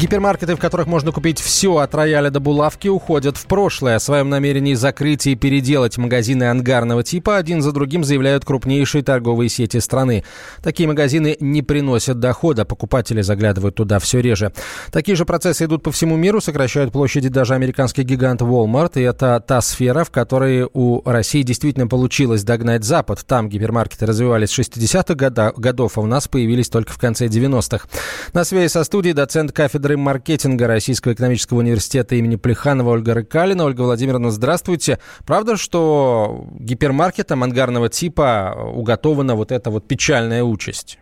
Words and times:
Гипермаркеты, 0.00 0.56
в 0.56 0.58
которых 0.58 0.86
можно 0.86 1.12
купить 1.12 1.38
все 1.40 1.76
от 1.76 1.94
рояля 1.94 2.30
до 2.30 2.40
булавки, 2.40 2.88
уходят 2.88 3.36
в 3.36 3.44
прошлое. 3.44 3.96
О 3.96 4.00
своем 4.00 4.30
намерении 4.30 4.72
закрыть 4.72 5.26
и 5.26 5.34
переделать 5.34 5.98
магазины 5.98 6.44
ангарного 6.44 7.02
типа 7.02 7.36
один 7.36 7.60
за 7.60 7.70
другим 7.72 8.02
заявляют 8.02 8.46
крупнейшие 8.46 9.04
торговые 9.04 9.50
сети 9.50 9.78
страны. 9.78 10.24
Такие 10.62 10.88
магазины 10.88 11.36
не 11.38 11.60
приносят 11.60 12.18
дохода, 12.18 12.64
покупатели 12.64 13.20
заглядывают 13.20 13.74
туда 13.74 13.98
все 13.98 14.22
реже. 14.22 14.54
Такие 14.90 15.16
же 15.16 15.26
процессы 15.26 15.66
идут 15.66 15.82
по 15.82 15.92
всему 15.92 16.16
миру, 16.16 16.40
сокращают 16.40 16.92
площади 16.92 17.28
даже 17.28 17.52
американский 17.52 18.02
гигант 18.02 18.40
Walmart. 18.40 18.92
И 18.94 19.02
это 19.02 19.44
та 19.46 19.60
сфера, 19.60 20.04
в 20.04 20.10
которой 20.10 20.66
у 20.72 21.02
России 21.04 21.42
действительно 21.42 21.88
получилось 21.88 22.42
догнать 22.42 22.84
Запад. 22.84 23.22
Там 23.26 23.50
гипермаркеты 23.50 24.06
развивались 24.06 24.48
с 24.48 24.58
60-х 24.58 25.52
годов, 25.58 25.98
а 25.98 26.00
у 26.00 26.06
нас 26.06 26.26
появились 26.26 26.70
только 26.70 26.90
в 26.90 26.98
конце 26.98 27.26
90-х. 27.26 27.86
На 28.32 28.44
связи 28.44 28.68
со 28.68 28.82
студией 28.82 29.12
доцент 29.12 29.52
кафедры 29.52 29.89
кафедры 29.90 29.96
маркетинга 29.96 30.66
Российского 30.66 31.12
экономического 31.14 31.58
университета 31.58 32.14
имени 32.14 32.36
Плеханова 32.36 32.90
Ольга 32.90 33.14
Рыкалина. 33.14 33.64
Ольга 33.64 33.82
Владимировна, 33.82 34.30
здравствуйте. 34.30 34.98
Правда, 35.26 35.56
что 35.56 36.44
гипермаркетам 36.52 37.42
ангарного 37.42 37.88
типа 37.88 38.54
уготована 38.74 39.34
вот 39.34 39.50
эта 39.50 39.70
вот 39.70 39.88
печальная 39.88 40.42
участь? 40.44 40.98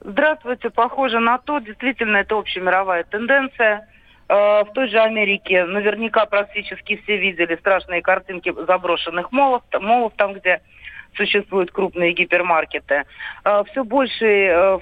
Здравствуйте. 0.00 0.70
Похоже 0.70 1.18
на 1.18 1.38
то. 1.38 1.58
Действительно, 1.58 2.18
это 2.18 2.38
общемировая 2.38 3.04
тенденция. 3.04 3.88
Э, 4.28 4.62
в 4.64 4.72
той 4.74 4.88
же 4.88 5.00
Америке 5.00 5.64
наверняка 5.64 6.26
практически 6.26 7.00
все 7.02 7.16
видели 7.16 7.56
страшные 7.56 8.02
картинки 8.02 8.54
заброшенных 8.66 9.32
молов, 9.32 9.62
молов 9.80 10.12
там, 10.16 10.34
где 10.34 10.60
существуют 11.16 11.72
крупные 11.72 12.12
гипермаркеты. 12.12 13.04
Э, 13.44 13.62
все 13.70 13.84
больше 13.84 14.26
э, 14.26 14.78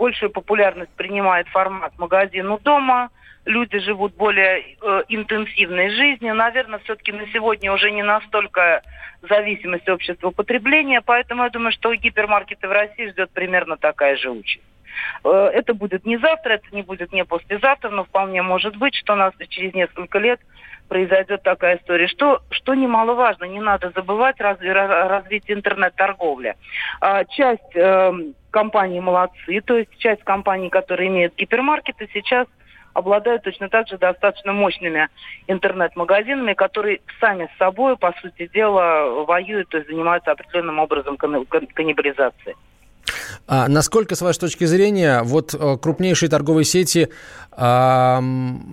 большую 0.00 0.30
популярность 0.30 0.90
принимает 0.96 1.46
формат 1.48 1.92
магазин 1.98 2.50
у 2.50 2.58
дома. 2.58 3.10
Люди 3.44 3.78
живут 3.78 4.14
более 4.16 4.60
э, 4.60 5.02
интенсивной 5.08 5.90
жизнью. 5.90 6.34
Наверное, 6.34 6.78
все-таки 6.80 7.12
на 7.12 7.26
сегодня 7.32 7.72
уже 7.72 7.90
не 7.90 8.02
настолько 8.02 8.82
зависимость 9.28 9.88
общества 9.88 10.30
потребления, 10.30 11.02
поэтому 11.02 11.44
я 11.44 11.50
думаю, 11.50 11.72
что 11.72 11.94
гипермаркеты 11.94 12.66
в 12.66 12.72
России 12.72 13.10
ждет 13.10 13.30
примерно 13.30 13.76
такая 13.76 14.16
же 14.16 14.30
участь. 14.30 14.64
Э, 15.24 15.50
это 15.52 15.74
будет 15.74 16.04
не 16.04 16.16
завтра, 16.18 16.54
это 16.54 16.66
не 16.72 16.82
будет 16.82 17.12
не 17.12 17.24
послезавтра, 17.24 17.90
но 17.90 18.04
вполне 18.04 18.42
может 18.42 18.76
быть, 18.76 18.94
что 18.94 19.14
у 19.14 19.16
нас 19.16 19.32
через 19.48 19.74
несколько 19.74 20.18
лет 20.18 20.40
произойдет 20.88 21.42
такая 21.42 21.78
история. 21.78 22.08
Что, 22.08 22.42
что 22.50 22.74
немаловажно, 22.74 23.44
не 23.44 23.60
надо 23.60 23.92
забывать 23.94 24.40
разви, 24.40 24.70
развитие 24.70 25.56
интернет-торговли. 25.56 26.56
А, 27.00 27.24
часть 27.24 27.76
э, 27.76 28.12
компаний 28.50 29.00
молодцы, 29.00 29.60
то 29.60 29.78
есть 29.78 29.96
часть 29.98 30.24
компаний, 30.24 30.68
которые 30.68 31.08
имеют 31.08 31.36
гипермаркеты, 31.36 32.08
сейчас 32.12 32.46
обладают 32.92 33.44
точно 33.44 33.68
так 33.68 33.88
же 33.88 33.98
достаточно 33.98 34.52
мощными 34.52 35.08
интернет-магазинами, 35.46 36.54
которые 36.54 37.00
сами 37.20 37.48
с 37.54 37.58
собой, 37.58 37.96
по 37.96 38.12
сути 38.20 38.48
дела, 38.48 39.24
воюют, 39.24 39.68
есть 39.72 39.88
занимаются 39.88 40.32
определенным 40.32 40.80
образом 40.80 41.16
каннибализацией. 41.16 42.56
А 43.52 43.66
насколько, 43.66 44.14
с 44.14 44.22
вашей 44.22 44.38
точки 44.38 44.62
зрения, 44.64 45.22
вот 45.24 45.54
э, 45.54 45.76
крупнейшие 45.82 46.30
торговые 46.30 46.64
сети 46.64 47.08
э, 47.50 48.20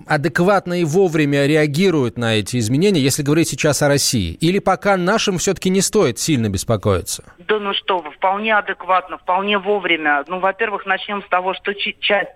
адекватно 0.07 0.79
и 0.79 0.83
вовремя 0.83 1.47
реагируют 1.47 2.19
на 2.19 2.35
эти 2.35 2.57
изменения, 2.57 2.99
если 2.99 3.23
говорить 3.23 3.47
сейчас 3.47 3.81
о 3.81 3.87
России? 3.87 4.33
Или 4.33 4.59
пока 4.59 4.95
нашим 4.95 5.39
все-таки 5.39 5.71
не 5.71 5.81
стоит 5.81 6.19
сильно 6.19 6.47
беспокоиться? 6.49 7.23
Да 7.39 7.57
ну 7.59 7.73
что 7.73 7.97
вы, 7.97 8.11
вполне 8.11 8.55
адекватно, 8.55 9.17
вполне 9.17 9.57
вовремя. 9.57 10.23
Ну, 10.27 10.37
во-первых, 10.37 10.85
начнем 10.85 11.23
с 11.23 11.27
того, 11.27 11.55
что 11.55 11.73
часть 11.73 12.29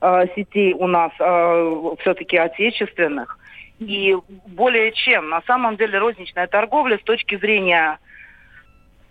э, 0.00 0.24
сетей 0.34 0.74
у 0.74 0.88
нас 0.88 1.12
э, 1.20 1.82
все-таки 2.00 2.38
отечественных. 2.38 3.38
И 3.78 4.16
более 4.48 4.90
чем, 4.90 5.28
на 5.28 5.42
самом 5.42 5.76
деле, 5.76 6.00
розничная 6.00 6.48
торговля 6.48 6.98
с 6.98 7.02
точки 7.02 7.38
зрения 7.38 8.00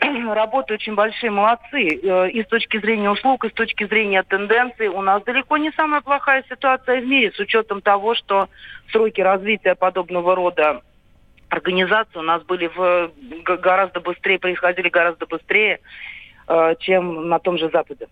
работают 0.33 0.81
очень 0.81 0.95
большие 0.95 1.31
молодцы. 1.31 1.99
Э, 2.03 2.29
и 2.29 2.43
с 2.43 2.47
точки 2.47 2.79
зрения 2.79 3.09
услуг, 3.09 3.45
и 3.45 3.49
с 3.49 3.53
точки 3.53 3.85
зрения 3.85 4.23
тенденций 4.23 4.87
у 4.87 5.01
нас 5.01 5.23
далеко 5.23 5.57
не 5.57 5.71
самая 5.71 6.01
плохая 6.01 6.43
ситуация 6.49 7.01
в 7.01 7.05
мире, 7.05 7.31
с 7.31 7.39
учетом 7.39 7.81
того, 7.81 8.15
что 8.15 8.49
сроки 8.91 9.21
развития 9.21 9.75
подобного 9.75 10.35
рода 10.35 10.81
организаций 11.49 12.19
у 12.19 12.23
нас 12.23 12.43
были 12.43 12.67
в, 12.67 13.11
гораздо 13.43 13.99
быстрее, 13.99 14.39
происходили 14.39 14.89
гораздо 14.89 15.25
быстрее, 15.25 15.79
э, 16.47 16.75
чем 16.79 17.29
на 17.29 17.39
том 17.39 17.57
же 17.57 17.69
Западе. 17.69 18.07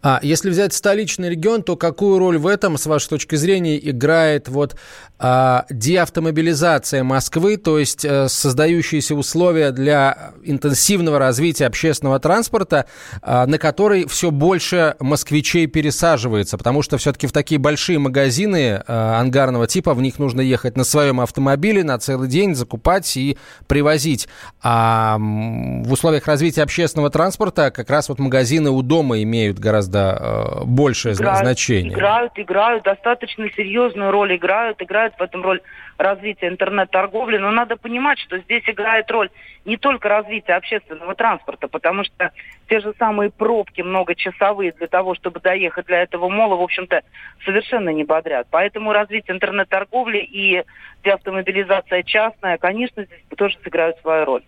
А 0.00 0.20
если 0.22 0.50
взять 0.50 0.72
столичный 0.72 1.30
регион, 1.30 1.62
то 1.62 1.76
какую 1.76 2.18
роль 2.18 2.38
в 2.38 2.46
этом, 2.46 2.78
с 2.78 2.86
вашей 2.86 3.08
точки 3.08 3.36
зрения, 3.36 3.78
играет 3.90 4.48
вот 4.48 4.76
а, 5.18 5.66
деавтомобилизация 5.70 7.04
Москвы, 7.04 7.56
то 7.56 7.78
есть 7.78 8.04
а, 8.04 8.28
создающиеся 8.28 9.14
условия 9.14 9.70
для 9.70 10.32
интенсивного 10.44 11.18
развития 11.18 11.66
общественного 11.66 12.18
транспорта, 12.18 12.86
а, 13.20 13.46
на 13.46 13.58
который 13.58 14.06
все 14.08 14.30
больше 14.30 14.96
москвичей 14.98 15.66
пересаживается, 15.66 16.58
потому 16.58 16.82
что 16.82 16.98
все-таки 16.98 17.26
в 17.26 17.32
такие 17.32 17.58
большие 17.58 17.98
магазины 17.98 18.82
а, 18.86 19.20
ангарного 19.20 19.66
типа 19.66 19.94
в 19.94 20.02
них 20.02 20.18
нужно 20.18 20.40
ехать 20.40 20.76
на 20.76 20.84
своем 20.84 21.20
автомобиле 21.20 21.84
на 21.84 21.98
целый 21.98 22.28
день, 22.28 22.54
закупать 22.54 23.16
и 23.16 23.36
привозить. 23.66 24.28
А 24.62 25.18
в 25.18 25.92
условиях 25.92 26.26
развития 26.26 26.62
общественного 26.62 27.10
транспорта 27.10 27.70
как 27.70 27.90
раз 27.90 28.08
вот 28.08 28.18
магазины 28.18 28.70
у 28.70 28.82
дома 28.82 29.22
имеют 29.22 29.58
гораздо 29.58 29.81
гораздо 29.88 30.60
э, 30.60 30.64
большее 30.64 31.14
играют, 31.14 31.40
значение. 31.40 31.92
Играют, 31.92 32.32
играют, 32.36 32.84
достаточно 32.84 33.48
серьезную 33.50 34.10
роль 34.10 34.36
играют, 34.36 34.80
играют 34.82 35.14
в 35.18 35.22
этом 35.22 35.42
роль 35.42 35.60
развития 35.98 36.48
интернет-торговли, 36.48 37.38
но 37.38 37.50
надо 37.50 37.76
понимать, 37.76 38.18
что 38.18 38.38
здесь 38.38 38.62
играет 38.66 39.10
роль 39.10 39.30
не 39.64 39.76
только 39.76 40.08
развитие 40.08 40.56
общественного 40.56 41.14
транспорта, 41.14 41.68
потому 41.68 42.04
что 42.04 42.30
те 42.68 42.80
же 42.80 42.92
самые 42.98 43.30
пробки 43.30 43.82
многочасовые 43.82 44.72
для 44.72 44.88
того, 44.88 45.14
чтобы 45.14 45.40
доехать 45.40 45.86
для 45.86 46.02
этого 46.02 46.28
мола, 46.28 46.56
в 46.56 46.62
общем-то, 46.62 47.02
совершенно 47.44 47.90
не 47.90 48.04
бодрят. 48.04 48.46
Поэтому 48.50 48.92
развитие 48.92 49.34
интернет-торговли 49.34 50.18
и 50.18 50.64
деавтомобилизация 51.04 52.02
частная, 52.02 52.58
конечно, 52.58 53.04
здесь 53.04 53.24
тоже 53.36 53.56
сыграют 53.62 53.98
свою 54.00 54.24
роль. 54.24 54.42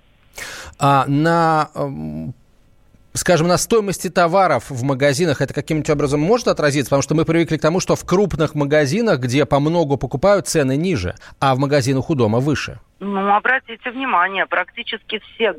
А 0.81 1.05
на 1.06 1.71
эм, 1.77 2.34
скажем, 3.15 3.49
на 3.49 3.57
стоимости 3.57 4.11
товаров 4.11 4.69
в 4.69 4.83
магазинах 4.83 5.41
это 5.41 5.55
каким-нибудь 5.55 5.91
образом 5.91 6.21
может 6.21 6.49
отразиться? 6.49 6.91
Потому 6.91 7.03
что 7.03 7.15
мы 7.15 7.25
привыкли 7.25 7.57
к 7.57 7.63
тому, 7.63 7.81
что 7.81 7.97
в 7.97 8.05
крупных 8.05 8.55
магазинах, 8.55 9.21
где 9.21 9.47
по 9.47 9.61
много 9.61 9.97
покупают, 9.97 10.47
цены 10.47 10.77
ниже, 10.77 11.15
а 11.41 11.55
в 11.55 11.59
магазинах 11.59 12.11
у 12.11 12.15
дома 12.15 12.41
выше. 12.41 12.79
Ну, 13.01 13.35
обратите 13.35 13.91
внимание, 13.91 14.47
практически 14.47 15.21
все 15.21 15.55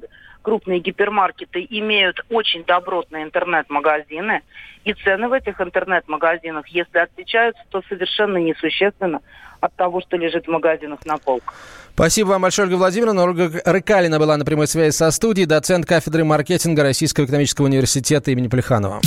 крупные 0.45 0.79
гипермаркеты 0.79 1.65
имеют 1.71 2.23
очень 2.29 2.63
добротные 2.63 3.23
интернет-магазины, 3.23 4.41
и 4.83 4.93
цены 4.93 5.27
в 5.27 5.33
этих 5.33 5.59
интернет-магазинах, 5.59 6.67
если 6.67 6.99
отличаются, 6.99 7.63
то 7.69 7.81
совершенно 7.89 8.37
несущественно 8.37 9.21
от 9.59 9.75
того, 9.75 10.01
что 10.01 10.17
лежит 10.17 10.45
в 10.45 10.51
магазинах 10.51 10.99
на 11.05 11.17
полках. 11.17 11.55
Спасибо 11.95 12.27
вам 12.27 12.43
большое, 12.43 12.67
Ольга 12.67 12.77
Владимировна. 12.77 13.23
Ольга 13.23 13.49
Рыкалина 13.65 14.19
была 14.19 14.37
на 14.37 14.45
прямой 14.45 14.67
связи 14.67 14.93
со 14.95 15.09
студией, 15.09 15.47
доцент 15.47 15.87
кафедры 15.87 16.23
маркетинга 16.23 16.83
Российского 16.83 17.25
экономического 17.25 17.65
университета 17.65 18.29
имени 18.29 18.47
Плеханова. 18.47 19.01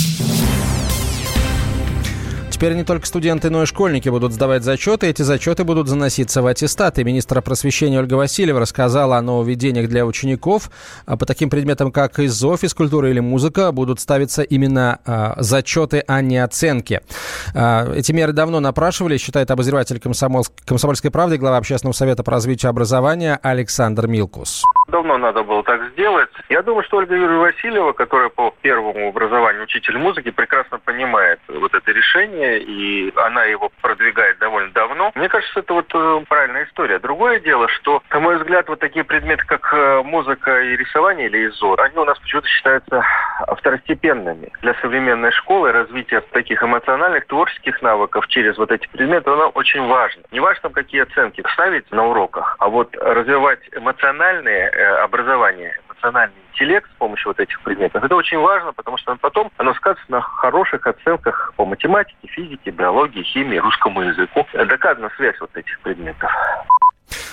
Теперь 2.59 2.73
не 2.73 2.83
только 2.83 3.05
студенты, 3.05 3.49
но 3.49 3.63
и 3.63 3.65
школьники 3.65 4.09
будут 4.09 4.33
сдавать 4.33 4.63
зачеты. 4.63 5.07
Эти 5.07 5.21
зачеты 5.21 5.63
будут 5.63 5.87
заноситься 5.87 6.41
в 6.41 6.45
аттестаты. 6.45 7.05
Министр 7.05 7.41
просвещения 7.41 7.97
Ольга 7.99 8.15
Васильева 8.15 8.59
рассказала 8.59 9.15
о 9.15 9.21
нововведениях 9.21 9.87
для 9.87 10.05
учеников. 10.05 10.69
А 11.05 11.15
по 11.15 11.25
таким 11.25 11.49
предметам, 11.49 11.93
как 11.93 12.19
ИЗО, 12.19 12.57
физкультура 12.57 13.09
или 13.09 13.21
музыка, 13.21 13.71
будут 13.71 14.01
ставиться 14.01 14.41
именно 14.41 14.99
а, 15.05 15.35
зачеты, 15.37 16.03
а 16.05 16.19
не 16.19 16.37
оценки. 16.37 16.99
А, 17.55 17.93
эти 17.93 18.11
меры 18.11 18.33
давно 18.33 18.59
напрашивали, 18.59 19.15
считает 19.15 19.49
обозреватель 19.51 20.01
комсомольской 20.01 21.11
правды, 21.11 21.37
глава 21.37 21.55
общественного 21.55 21.93
совета 21.93 22.23
по 22.23 22.31
развитию 22.31 22.71
образования 22.71 23.39
Александр 23.41 24.07
Милкус. 24.07 24.65
Давно 24.89 25.17
надо 25.17 25.43
было 25.43 25.63
так 25.63 25.79
сделать. 25.93 26.29
Я 26.49 26.61
думаю, 26.63 26.83
что 26.83 26.97
Ольга 26.97 27.15
Юрьевна 27.15 27.39
Васильева, 27.39 27.93
которая 27.93 28.27
по 28.27 28.53
первому 28.61 29.07
образованию 29.07 29.63
учитель 29.63 29.97
музыки, 29.97 30.31
прекрасно 30.31 30.79
понимает 30.79 31.39
вот 31.47 31.73
это 31.73 31.91
решение, 31.91 32.48
и 32.57 33.13
она 33.17 33.43
его 33.45 33.69
продвигает 33.81 34.39
довольно 34.39 34.71
давно. 34.71 35.11
Мне 35.15 35.29
кажется, 35.29 35.59
это 35.59 35.73
вот 35.73 35.91
э, 35.93 36.21
правильная 36.27 36.65
история. 36.65 36.99
Другое 36.99 37.39
дело, 37.39 37.67
что, 37.67 38.01
на 38.09 38.19
мой 38.19 38.37
взгляд, 38.37 38.67
вот 38.69 38.79
такие 38.79 39.03
предметы, 39.03 39.45
как 39.45 39.73
э, 39.73 40.01
музыка 40.03 40.61
и 40.61 40.75
рисование 40.75 41.27
или 41.27 41.49
ИЗО, 41.49 41.75
они 41.79 41.97
у 41.97 42.05
нас 42.05 42.17
почему-то 42.19 42.47
считаются 42.47 43.03
второстепенными. 43.57 44.51
Для 44.61 44.73
современной 44.81 45.31
школы 45.31 45.71
развитие 45.71 46.21
таких 46.21 46.63
эмоциональных, 46.63 47.27
творческих 47.27 47.81
навыков 47.81 48.27
через 48.27 48.57
вот 48.57 48.71
эти 48.71 48.87
предметы, 48.87 49.29
оно 49.29 49.49
очень 49.49 49.85
важно. 49.87 50.23
Не 50.31 50.39
важно, 50.39 50.69
какие 50.69 51.01
оценки 51.01 51.43
ставить 51.53 51.89
на 51.91 52.07
уроках, 52.07 52.55
а 52.59 52.69
вот 52.69 52.95
развивать 52.97 53.59
эмоциональные 53.71 54.69
Э, 54.79 55.03
образование, 55.03 55.75
эмоциональный 55.99 56.35
интеллект 56.53 56.89
с 56.89 56.97
помощью 56.97 57.29
вот 57.29 57.39
этих 57.39 57.59
предметов. 57.61 58.03
Это 58.03 58.15
очень 58.15 58.37
важно, 58.37 58.73
потому 58.73 58.97
что 58.97 59.15
потом 59.15 59.51
оно 59.57 59.73
скажется 59.75 60.05
на 60.09 60.21
хороших 60.21 60.85
оценках 60.85 61.53
по 61.55 61.65
математике, 61.65 62.27
физике, 62.27 62.71
биологии, 62.71 63.23
химии, 63.23 63.57
русскому 63.57 64.01
языку. 64.01 64.45
Доказана 64.53 65.09
связь 65.17 65.39
вот 65.39 65.55
этих 65.55 65.79
предметов. 65.81 66.31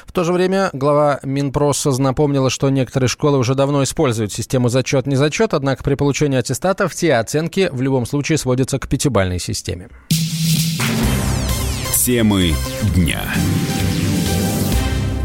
В 0.07 0.13
то 0.13 0.25
же 0.25 0.33
время 0.33 0.71
глава 0.73 1.21
Минпроса 1.23 1.91
напомнила, 2.01 2.49
что 2.49 2.71
некоторые 2.71 3.09
школы 3.09 3.39
уже 3.39 3.55
давно 3.55 3.83
используют 3.83 4.33
систему 4.33 4.69
зачет-незачет, 4.69 5.53
однако 5.53 5.85
при 5.85 5.95
получении 5.95 6.39
аттестатов 6.39 6.95
те 6.95 7.15
оценки 7.17 7.69
в 7.71 7.83
любом 7.83 8.07
случае 8.07 8.39
сводятся 8.39 8.79
к 8.79 8.89
пятибальной 8.89 9.39
системе. 9.39 9.89
Темы 11.93 12.53
дня. 12.95 13.21